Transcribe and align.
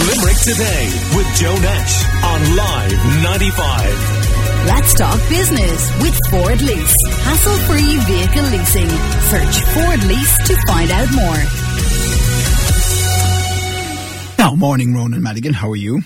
Limerick 0.00 0.38
Today 0.40 0.84
with 1.14 1.26
Joe 1.36 1.54
Nash 1.60 1.94
on 2.24 2.56
Live 2.56 3.22
95. 3.22 4.20
Let's 4.66 4.94
talk 4.94 5.18
business 5.28 5.90
with 6.00 6.16
Ford 6.30 6.60
Lease. 6.62 6.96
Hassle 7.24 7.56
free 7.68 7.96
vehicle 8.08 8.48
leasing. 8.50 8.88
Search 9.28 9.60
Ford 9.74 10.02
Lease 10.04 10.48
to 10.48 10.56
find 10.66 10.90
out 10.90 11.08
more. 11.12 11.40
Now, 14.38 14.54
morning, 14.54 14.94
Ronan 14.94 15.22
Madigan. 15.22 15.52
How 15.52 15.70
are 15.70 15.76
you? 15.76 16.00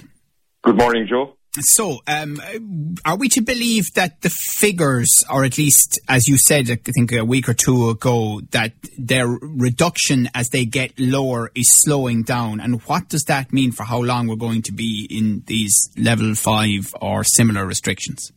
Good 0.62 0.76
morning, 0.76 1.06
Joe. 1.08 1.33
So, 1.60 2.00
um, 2.08 2.40
are 3.04 3.16
we 3.16 3.28
to 3.28 3.40
believe 3.40 3.92
that 3.94 4.22
the 4.22 4.30
figures, 4.30 5.24
or 5.30 5.44
at 5.44 5.56
least 5.56 6.00
as 6.08 6.26
you 6.26 6.36
said, 6.36 6.68
I 6.68 6.74
think 6.74 7.12
a 7.12 7.24
week 7.24 7.48
or 7.48 7.54
two 7.54 7.90
ago, 7.90 8.40
that 8.50 8.72
their 8.98 9.28
reduction 9.28 10.28
as 10.34 10.48
they 10.48 10.64
get 10.64 10.98
lower 10.98 11.52
is 11.54 11.68
slowing 11.84 12.24
down? 12.24 12.58
And 12.58 12.82
what 12.82 13.08
does 13.08 13.22
that 13.28 13.52
mean 13.52 13.70
for 13.70 13.84
how 13.84 14.02
long 14.02 14.26
we're 14.26 14.34
going 14.34 14.62
to 14.62 14.72
be 14.72 15.06
in 15.08 15.44
these 15.46 15.90
level 15.96 16.34
five 16.34 16.92
or 17.00 17.22
similar 17.22 17.64
restrictions? 17.64 18.32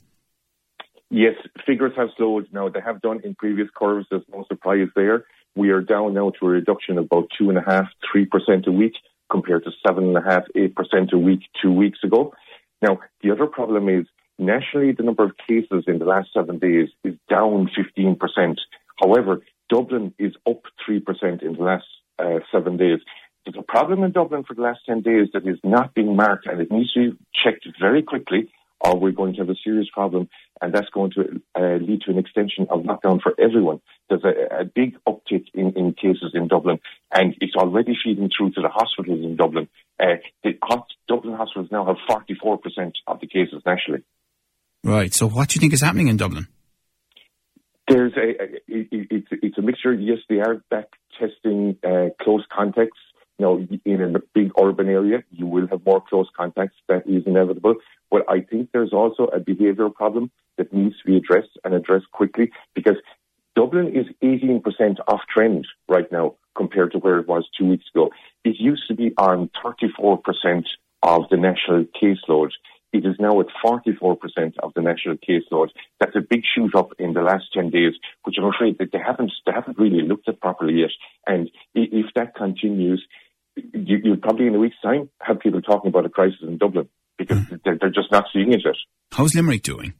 Yes, 1.10 1.34
figures 1.66 1.94
have 1.98 2.10
slowed 2.18 2.48
now. 2.52 2.70
They 2.70 2.82
have 2.82 3.02
done 3.02 3.22
in 3.24 3.34
previous 3.34 3.70
curves. 3.76 4.06
There's 4.12 4.26
no 4.32 4.46
surprise 4.48 4.90
there. 4.96 5.26
We 5.56 5.72
are 5.72 5.82
down 5.82 6.14
now 6.14 6.32
to 6.40 6.46
a 6.46 6.50
reduction 6.50 7.00
of 7.00 7.06
about 7.06 7.30
two 7.36 7.50
and 7.50 7.58
a 7.58 7.64
half, 7.64 7.88
three 8.12 8.26
percent 8.26 8.68
a 8.68 8.72
week 8.72 8.94
compared 9.32 9.64
to 9.64 9.72
seven 9.86 10.04
and 10.06 10.18
a 10.18 10.22
half, 10.22 10.44
eight 10.56 10.76
percent 10.76 11.14
a 11.14 11.18
week 11.18 11.42
two 11.62 11.72
weeks 11.72 12.00
ago. 12.04 12.34
Now, 12.82 13.00
the 13.22 13.32
other 13.32 13.48
problem 13.48 13.90
is 13.90 14.06
nationally, 14.38 14.92
the 14.92 15.04
number 15.04 15.24
of 15.24 15.32
cases 15.48 15.86
in 15.88 16.00
the 16.00 16.06
last 16.06 16.30
seven 16.34 16.60
days 16.60 16.90
is 17.04 17.16
down 17.30 17.70
15%. 17.78 18.58
However, 19.02 19.42
Dublin 19.70 20.14
is 20.20 20.34
up 20.48 20.62
3% 20.88 21.44
in 21.44 21.54
the 21.54 21.64
last 21.64 21.86
uh, 22.20 22.40
seven 22.52 22.78
days. 22.78 23.00
There's 23.46 23.56
a 23.58 23.64
problem 23.64 24.04
in 24.04 24.12
Dublin 24.12 24.44
for 24.44 24.54
the 24.54 24.62
last 24.62 24.80
10 24.86 25.02
days 25.02 25.30
that 25.34 25.48
is 25.48 25.60
not 25.64 25.94
being 25.94 26.16
marked 26.16 26.48
and 26.48 26.60
it 26.60 26.72
needs 26.72 26.94
to 26.94 27.12
be 27.12 27.18
checked 27.44 27.68
very 27.80 28.04
quickly 28.04 28.50
or 28.82 29.00
we're 29.00 29.12
going 29.12 29.34
to 29.34 29.40
have 29.40 29.50
a 29.50 29.56
serious 29.64 29.88
problem, 29.92 30.30
and 30.62 30.74
that's 30.74 30.90
going 30.90 31.12
to 31.12 31.42
uh, 31.56 31.78
lead 31.78 32.02
to 32.02 32.12
an 32.12 32.18
extension 32.18 32.68
of 32.70 32.82
lockdown 32.82 33.22
for 33.22 33.34
everyone. 33.40 33.82
There's 34.10 34.24
a, 34.24 34.62
a 34.62 34.66
big 34.66 34.98
uptick 35.08 35.46
in, 35.54 35.74
in, 35.76 35.94
cases 35.94 36.32
in 36.34 36.48
Dublin, 36.48 36.80
and 37.12 37.36
it's 37.42 37.56
already 37.56 37.98
feeding 38.04 38.30
through 38.36 38.52
to 38.52 38.62
the 38.62 38.70
hospitals 38.70 39.24
in 39.24 39.36
Dublin. 39.36 39.68
Uh, 40.00 40.18
the 40.44 40.58
hot, 40.62 40.88
Dublin 41.08 41.36
hospitals 41.36 41.70
now 41.72 41.86
have 41.86 41.98
44% 42.10 42.92
of 43.08 43.20
the 43.20 43.28
cases 43.28 43.62
nationally. 43.66 44.04
Right. 44.84 45.14
So, 45.14 45.28
what 45.28 45.50
do 45.50 45.56
you 45.56 45.62
think 45.62 45.74
is 45.74 45.82
happening 45.82 46.08
in 46.08 46.18
Dublin? 46.18 46.48
There's 47.88 48.14
a, 48.16 48.20
a 48.20 48.46
it, 48.68 49.08
it's, 49.10 49.28
it's 49.32 49.58
a 49.58 49.62
mixture. 49.62 49.94
Yes, 49.94 50.20
they 50.30 50.40
are 50.40 50.62
back 50.70 50.88
testing 51.20 51.78
uh, 51.84 52.10
close 52.22 52.46
contacts 52.56 53.00
you 53.38 53.46
know, 53.46 53.68
in 53.86 54.16
a 54.16 54.20
big 54.34 54.52
urban 54.60 54.90
area, 54.90 55.24
you 55.32 55.46
will 55.46 55.68
have 55.68 55.86
more 55.86 56.02
close 56.02 56.28
contacts. 56.36 56.76
That 56.88 57.08
is 57.08 57.24
inevitable. 57.26 57.76
But 58.10 58.24
I 58.30 58.42
think 58.42 58.70
there's 58.72 58.94
also 58.94 59.26
a 59.26 59.40
behavioural 59.40 59.94
problem 59.94 60.32
that 60.58 60.74
needs 60.74 60.96
to 61.00 61.06
be 61.06 61.18
addressed 61.18 61.58
and 61.64 61.74
addressed 61.74 62.10
quickly 62.12 62.52
because 62.74 62.96
Dublin 63.56 63.96
is 63.96 64.06
18% 64.24 64.62
off 65.08 65.22
trend 65.34 65.68
right 65.90 66.12
now 66.12 66.36
compared 66.56 66.92
to 66.92 67.00
where 67.00 67.20
it 67.20 67.28
was 67.28 67.48
two 67.58 67.66
weeks 67.66 67.86
ago. 67.94 68.12
It 68.44 68.56
used 68.60 68.88
to 68.88 68.96
be 68.96 69.14
on 69.18 69.50
34% 69.64 70.64
of 71.04 71.24
the 71.30 71.38
national 71.38 71.86
caseload. 72.02 72.52
It 72.94 73.06
is 73.06 73.16
now 73.20 73.40
at 73.40 73.48
44% 73.64 74.18
of 74.64 74.74
the 74.76 74.82
national 74.82 75.18
caseload. 75.18 75.70
That's 76.00 76.16
a 76.16 76.22
big 76.22 76.44
shoot 76.56 76.74
up 76.76 76.94
in 77.00 77.14
the 77.14 77.22
last 77.22 77.46
10 77.54 77.70
days, 77.70 77.94
which 78.24 78.36
I'm 78.40 78.46
afraid 78.46 78.78
that 78.80 78.92
they 78.92 79.00
haven't, 79.00 79.32
they 79.46 79.52
haven't 79.52 79.78
really 79.78 80.02
looked 80.02 80.30
at 80.30 80.40
properly 80.40 80.82
yet. 80.82 80.92
And 81.26 81.50
if 81.76 82.14
that 82.16 82.36
continues, 82.36 83.06
you, 83.86 84.00
will 84.04 84.18
probably 84.18 84.48
in 84.48 84.56
a 84.56 84.60
week's 84.60 84.80
time 84.82 85.10
have 85.22 85.40
people 85.40 85.62
talking 85.62 85.90
about 85.90 86.06
a 86.06 86.10
crisis 86.10 86.40
in 86.42 86.58
Dublin 86.58 86.90
because 87.18 87.38
mm. 87.38 87.60
they're, 87.64 87.78
they're, 87.80 87.90
just 87.90 88.12
not 88.12 88.26
seeing 88.34 88.54
it 88.54 88.62
yet. 88.64 88.76
How's 89.12 89.36
Limerick 89.36 89.64
doing? 89.64 89.94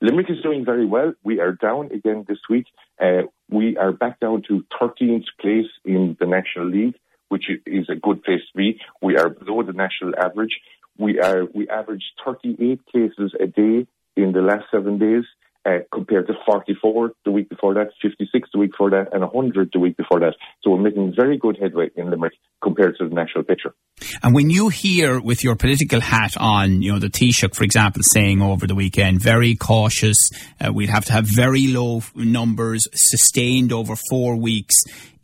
Limerick 0.00 0.30
is 0.30 0.42
doing 0.42 0.64
very 0.64 0.84
well. 0.84 1.14
We 1.22 1.40
are 1.40 1.52
down 1.52 1.90
again 1.92 2.24
this 2.28 2.38
week. 2.50 2.66
Uh, 3.00 3.22
we 3.48 3.76
are 3.76 3.92
back 3.92 4.20
down 4.20 4.42
to 4.48 4.64
13th 4.80 5.24
place 5.40 5.70
in 5.84 6.16
the 6.20 6.26
National 6.26 6.68
League, 6.68 6.94
which 7.28 7.46
is 7.66 7.88
a 7.88 7.94
good 7.94 8.22
place 8.22 8.40
to 8.52 8.56
be. 8.58 8.80
We 9.00 9.16
are 9.16 9.28
below 9.28 9.62
the 9.62 9.72
national 9.72 10.14
average. 10.18 10.60
We 10.98 11.20
are 11.20 11.44
we 11.52 11.68
averaged 11.68 12.04
38 12.24 12.80
cases 12.92 13.32
a 13.40 13.46
day 13.46 13.86
in 14.16 14.32
the 14.32 14.42
last 14.42 14.64
seven 14.70 14.98
days 14.98 15.24
uh, 15.66 15.78
compared 15.92 16.26
to 16.26 16.34
44 16.46 17.12
the 17.24 17.30
week 17.30 17.48
before 17.48 17.74
that, 17.74 17.88
56 18.02 18.48
the 18.52 18.58
week 18.58 18.72
before 18.72 18.90
that, 18.90 19.12
and 19.12 19.22
100 19.22 19.70
the 19.72 19.78
week 19.78 19.96
before 19.96 20.20
that. 20.20 20.34
So 20.62 20.70
we're 20.70 20.82
making 20.82 21.14
very 21.16 21.38
good 21.38 21.58
headway 21.60 21.90
in 21.96 22.10
Limerick 22.10 22.34
compared 22.62 22.96
to 22.98 23.08
the 23.08 23.14
national 23.14 23.44
picture. 23.44 23.74
And 24.22 24.34
when 24.34 24.50
you 24.50 24.68
hear 24.68 25.20
with 25.20 25.42
your 25.42 25.56
political 25.56 26.00
hat 26.00 26.36
on, 26.38 26.82
you 26.82 26.92
know, 26.92 26.98
the 26.98 27.08
Taoiseach, 27.08 27.54
for 27.54 27.64
example, 27.64 28.02
saying 28.12 28.42
over 28.42 28.66
the 28.66 28.74
weekend, 28.74 29.20
very 29.20 29.54
cautious, 29.54 30.30
uh, 30.60 30.72
we'd 30.72 30.90
have 30.90 31.04
to 31.06 31.12
have 31.12 31.24
very 31.24 31.68
low 31.68 32.02
numbers 32.14 32.86
sustained 32.92 33.72
over 33.72 33.94
four 34.10 34.36
weeks. 34.36 34.74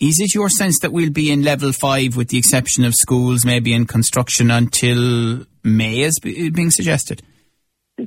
Is 0.01 0.19
it 0.21 0.35
your 0.35 0.49
sense 0.49 0.79
that 0.81 0.93
we'll 0.93 1.11
be 1.11 1.31
in 1.31 1.43
level 1.43 1.73
five 1.73 2.17
with 2.17 2.29
the 2.29 2.39
exception 2.39 2.85
of 2.85 2.95
schools, 2.95 3.45
maybe 3.45 3.75
in 3.75 3.87
construction 3.87 4.51
until 4.51 5.45
May, 5.63 6.03
as 6.05 6.19
being 6.23 6.71
suggested? 6.71 7.23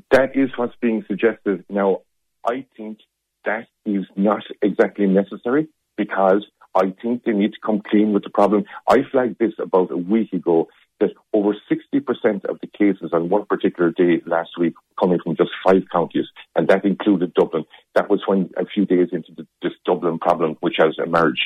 That 0.10 0.36
is 0.36 0.50
what's 0.56 0.76
being 0.82 1.06
suggested. 1.08 1.66
Now, 1.70 2.02
I 2.46 2.66
think 2.76 3.00
that 3.46 3.68
is 3.86 4.06
not 4.16 4.44
exactly 4.62 5.08
necessary 5.08 5.68
because 5.98 6.46
I 6.76 6.94
think 7.02 7.24
they 7.24 7.34
need 7.34 7.54
to 7.54 7.60
come 7.64 7.82
clean 7.88 8.14
with 8.14 8.24
the 8.24 8.30
problem. 8.30 8.66
I 8.88 9.00
flagged 9.12 9.38
this 9.40 9.54
about 9.60 9.92
a 9.92 9.98
week 9.98 10.34
ago 10.34 10.68
that 11.00 11.12
over 11.34 11.54
60% 11.54 12.46
of 12.46 12.60
the 12.62 12.68
cases 12.68 13.12
on 13.14 13.30
one 13.30 13.46
particular 13.46 13.92
day 13.92 14.22
last 14.26 14.52
week 14.60 14.74
coming 15.00 15.20
from 15.24 15.36
just 15.36 15.52
five 15.66 15.84
counties, 15.92 16.26
and 16.56 16.68
that 16.70 16.86
included 16.86 17.34
Dublin. 17.34 17.66
That 17.96 18.10
was 18.10 18.22
when 18.26 18.50
a 18.58 18.66
few 18.66 18.86
days 18.86 19.10
into 19.12 19.34
the, 19.36 19.48
this 19.62 19.74
Dublin 19.86 20.20
problem, 20.20 20.58
which 20.62 20.76
has 20.78 20.96
emerged. 21.04 21.44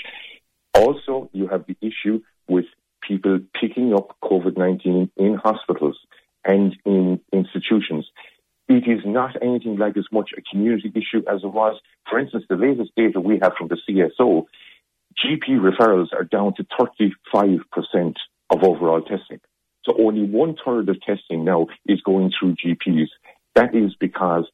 Also, 0.73 1.29
you 1.33 1.47
have 1.47 1.65
the 1.65 1.77
issue 1.81 2.21
with 2.47 2.65
people 3.01 3.39
picking 3.59 3.93
up 3.93 4.15
COVID-19 4.23 5.09
in 5.17 5.35
hospitals 5.35 5.97
and 6.45 6.75
in 6.85 7.19
institutions. 7.33 8.07
Is 8.87 9.01
not 9.05 9.35
anything 9.41 9.75
like 9.75 9.97
as 9.97 10.05
much 10.13 10.29
a 10.37 10.41
community 10.41 10.89
issue 10.95 11.21
as 11.29 11.43
it 11.43 11.51
was. 11.51 11.77
For 12.09 12.17
instance, 12.17 12.45
the 12.47 12.55
latest 12.55 12.91
data 12.95 13.19
we 13.19 13.37
have 13.41 13.51
from 13.57 13.67
the 13.67 13.75
CSO, 13.75 14.45
GP 15.21 15.59
referrals 15.59 16.13
are 16.13 16.23
down 16.23 16.53
to 16.55 16.65
35% 16.79 18.15
of 18.49 18.63
overall 18.63 19.01
testing. 19.01 19.41
So 19.83 19.93
only 19.99 20.23
one 20.23 20.55
third 20.65 20.87
of 20.87 21.01
testing 21.01 21.43
now 21.43 21.67
is 21.85 21.99
going 21.99 22.31
through 22.39 22.55
GPs. 22.55 23.07
That 23.55 23.75
is 23.75 23.93
because 23.99 24.45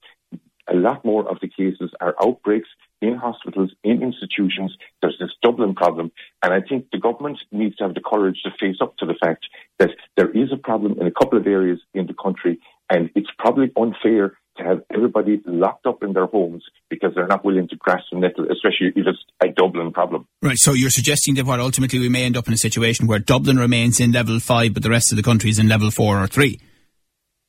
a 0.67 0.75
lot 0.75 1.05
more 1.05 1.29
of 1.29 1.37
the 1.39 1.47
cases 1.47 1.91
are 2.01 2.15
outbreaks 2.19 2.69
in 3.03 3.15
hospitals, 3.15 3.71
in 3.83 4.01
institutions. 4.01 4.75
There's 5.01 5.17
this 5.19 5.31
Dublin 5.43 5.75
problem. 5.75 6.11
And 6.41 6.53
I 6.53 6.61
think 6.61 6.87
the 6.91 6.99
government 6.99 7.37
needs 7.51 7.75
to 7.75 7.83
have 7.83 7.93
the 7.93 8.01
courage 8.01 8.41
to 8.45 8.51
face 8.59 8.77
up 8.81 8.97
to 8.97 9.05
the 9.05 9.15
fact 9.23 9.45
that 9.77 9.91
there 10.17 10.31
is 10.31 10.51
a 10.51 10.57
problem 10.57 10.99
in 10.99 11.05
a 11.05 11.11
couple 11.11 11.37
of 11.37 11.45
areas 11.45 11.79
in 11.93 12.07
the 12.07 12.15
country. 12.15 12.59
And 12.89 13.09
it's 13.15 13.29
probably 13.37 13.71
unfair 13.77 14.37
to 14.57 14.63
have 14.63 14.83
everybody 14.93 15.41
locked 15.45 15.85
up 15.87 16.03
in 16.03 16.13
their 16.13 16.27
homes 16.27 16.63
because 16.89 17.11
they're 17.15 17.27
not 17.27 17.43
willing 17.43 17.67
to 17.69 17.75
grasp 17.75 18.05
the 18.11 18.19
nettle, 18.19 18.45
especially 18.51 18.87
if 18.95 19.07
it's 19.07 19.17
a 19.41 19.47
Dublin 19.47 19.91
problem. 19.91 20.27
Right. 20.41 20.57
So 20.57 20.73
you're 20.73 20.91
suggesting 20.91 21.35
that 21.35 21.45
what 21.45 21.59
ultimately 21.59 21.99
we 21.99 22.09
may 22.09 22.23
end 22.23 22.37
up 22.37 22.47
in 22.47 22.53
a 22.53 22.57
situation 22.57 23.07
where 23.07 23.19
Dublin 23.19 23.57
remains 23.57 23.99
in 23.99 24.11
level 24.11 24.39
five, 24.39 24.73
but 24.73 24.83
the 24.83 24.91
rest 24.91 25.11
of 25.11 25.15
the 25.15 25.23
country 25.23 25.49
is 25.49 25.59
in 25.59 25.67
level 25.67 25.89
four 25.89 26.21
or 26.21 26.27
three? 26.27 26.59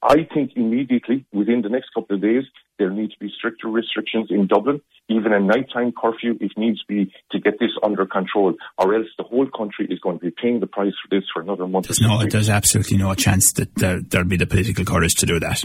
I 0.02 0.26
think 0.32 0.52
immediately 0.56 1.26
within 1.32 1.62
the 1.62 1.68
next 1.68 1.90
couple 1.94 2.16
of 2.16 2.22
days, 2.22 2.44
there 2.78 2.90
need 2.90 3.10
to 3.10 3.18
be 3.18 3.30
stricter 3.36 3.68
restrictions 3.68 4.28
in 4.30 4.46
Dublin, 4.46 4.80
even 5.08 5.32
a 5.32 5.40
nighttime 5.40 5.92
curfew 5.92 6.36
if 6.40 6.52
needs 6.56 6.82
be 6.88 7.12
to 7.32 7.38
get 7.38 7.58
this 7.60 7.70
under 7.82 8.06
control, 8.06 8.54
or 8.78 8.94
else 8.94 9.06
the 9.18 9.24
whole 9.24 9.46
country 9.56 9.86
is 9.90 9.98
going 10.00 10.18
to 10.18 10.24
be 10.24 10.30
paying 10.30 10.60
the 10.60 10.66
price 10.66 10.92
for 11.02 11.14
this 11.14 11.24
for 11.32 11.42
another 11.42 11.66
month. 11.66 11.86
There's 11.86 12.00
no, 12.00 12.24
there's 12.24 12.50
absolutely 12.50 12.98
no 12.98 13.14
chance 13.14 13.52
that 13.54 13.74
there, 13.76 14.00
there'll 14.00 14.26
be 14.26 14.36
the 14.36 14.46
political 14.46 14.84
courage 14.84 15.14
to 15.16 15.26
do 15.26 15.38
that. 15.40 15.64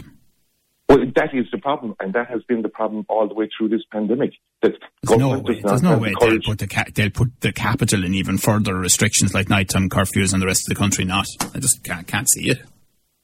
Well, 0.88 0.98
that 1.14 1.32
is 1.32 1.46
the 1.52 1.58
problem, 1.58 1.94
and 2.00 2.12
that 2.14 2.28
has 2.30 2.42
been 2.42 2.62
the 2.62 2.68
problem 2.68 3.06
all 3.08 3.28
the 3.28 3.34
way 3.34 3.48
through 3.56 3.68
this 3.68 3.82
pandemic. 3.92 4.32
That 4.62 4.72
there's 5.04 5.18
no 5.20 5.38
way, 5.38 5.60
there's 5.64 5.82
no 5.82 5.98
way 5.98 6.12
the 6.18 6.26
they'll 6.26 6.40
put 6.40 6.58
the 6.58 6.66
ca- 6.66 6.90
they'll 6.92 7.10
put 7.10 7.40
the 7.40 7.52
capital 7.52 8.04
in 8.04 8.12
even 8.12 8.38
further 8.38 8.74
restrictions 8.74 9.32
like 9.32 9.48
nighttime 9.48 9.88
curfews 9.88 10.32
and 10.32 10.42
the 10.42 10.46
rest 10.46 10.68
of 10.68 10.74
the 10.74 10.78
country 10.78 11.04
not. 11.04 11.26
I 11.54 11.60
just 11.60 11.84
can't, 11.84 12.08
can't 12.08 12.28
see 12.28 12.50
it. 12.50 12.62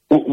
Well, 0.09 0.23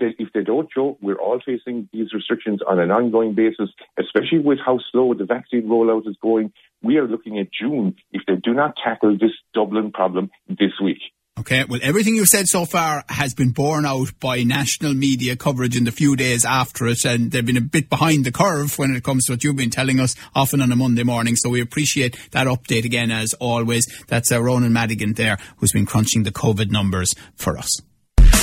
they 0.00 0.14
if 0.18 0.32
they 0.32 0.42
don't, 0.42 0.68
Joe, 0.74 0.98
we're 1.00 1.20
all 1.20 1.40
facing 1.44 1.88
these 1.92 2.12
restrictions 2.12 2.60
on 2.66 2.80
an 2.80 2.90
ongoing 2.90 3.34
basis, 3.34 3.70
especially 3.98 4.40
with 4.40 4.58
how 4.64 4.78
slow 4.90 5.14
the 5.14 5.24
vaccine 5.24 5.68
rollout 5.68 6.08
is 6.08 6.16
going. 6.20 6.52
We 6.82 6.96
are 6.96 7.06
looking 7.06 7.38
at 7.38 7.48
June 7.52 7.94
if 8.10 8.22
they 8.26 8.36
do 8.36 8.54
not 8.54 8.74
tackle 8.82 9.12
this 9.12 9.32
Dublin 9.54 9.92
problem 9.92 10.30
this 10.48 10.72
week. 10.82 10.98
Okay, 11.40 11.64
well, 11.64 11.80
everything 11.82 12.16
you've 12.16 12.28
said 12.28 12.48
so 12.48 12.66
far 12.66 13.02
has 13.08 13.32
been 13.32 13.52
borne 13.52 13.86
out 13.86 14.08
by 14.20 14.42
national 14.42 14.92
media 14.92 15.36
coverage 15.36 15.74
in 15.74 15.84
the 15.84 15.92
few 15.92 16.14
days 16.14 16.44
after 16.44 16.86
it, 16.86 17.02
and 17.06 17.30
they've 17.30 17.46
been 17.46 17.56
a 17.56 17.62
bit 17.62 17.88
behind 17.88 18.26
the 18.26 18.32
curve 18.32 18.78
when 18.78 18.94
it 18.94 19.04
comes 19.04 19.24
to 19.24 19.32
what 19.32 19.42
you've 19.42 19.56
been 19.56 19.70
telling 19.70 20.00
us 20.00 20.14
often 20.34 20.60
on 20.60 20.70
a 20.70 20.76
Monday 20.76 21.02
morning. 21.02 21.36
So 21.36 21.48
we 21.48 21.62
appreciate 21.62 22.18
that 22.32 22.46
update 22.46 22.84
again, 22.84 23.10
as 23.10 23.32
always. 23.40 23.86
That's 24.08 24.30
uh, 24.30 24.42
Ronan 24.42 24.74
Madigan 24.74 25.14
there, 25.14 25.38
who's 25.56 25.72
been 25.72 25.86
crunching 25.86 26.24
the 26.24 26.32
COVID 26.32 26.70
numbers 26.70 27.14
for 27.36 27.56
us. 27.56 27.80